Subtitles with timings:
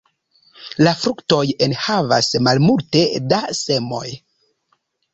[0.87, 4.07] La fruktoj enhavas malmulte da semoj.